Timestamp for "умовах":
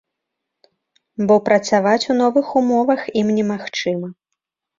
2.63-3.05